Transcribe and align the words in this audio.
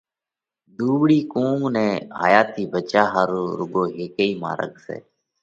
ۮُوٻۯِي 0.77 1.19
قُوم 1.31 1.59
ڪنَ 1.73 1.77
ھايا 2.21 2.41
ٿِي 2.53 2.63
ڀچيا 2.71 3.03
ۿارُو 3.13 3.41
روڳو 3.57 3.83
ھيڪئھ 3.95 4.35
مارڳ 4.41 4.71
سئہ 4.85 4.97